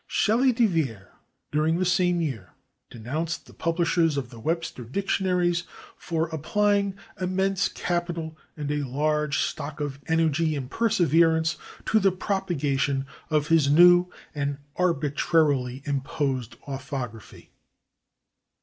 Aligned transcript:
Schele 0.09 0.51
de 0.51 0.65
Vere, 0.65 1.09
during 1.51 1.77
the 1.77 1.85
same 1.85 2.21
year, 2.21 2.53
denounced 2.89 3.45
the 3.45 3.53
publishers 3.53 4.17
of 4.17 4.31
the 4.31 4.39
Webster 4.39 4.83
dictionaries 4.83 5.61
for 5.95 6.27
applying 6.29 6.95
"immense 7.19 7.67
capital 7.69 8.35
and 8.57 8.71
a 8.71 8.77
large 8.81 9.41
stock 9.43 9.79
of 9.79 9.99
energy 10.07 10.55
and 10.55 10.71
perseverance" 10.71 11.55
to 11.85 11.99
the 11.99 12.11
propagation 12.11 13.05
of 13.29 13.49
his 13.49 13.69
"new 13.69 14.09
and 14.33 14.57
arbitrarily 14.75 15.83
imposed 15.85 16.55
orthography." 16.67 17.51